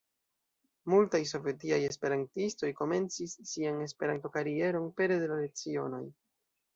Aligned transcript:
Multaj 0.91 1.19
sovetiaj 1.31 1.77
esperantistoj 1.89 2.69
komencis 2.79 3.35
sian 3.49 3.77
Esperanto-karieron 3.89 4.89
pere 5.03 5.19
de 5.25 5.29
la 5.33 5.37
lecionoj. 5.43 6.01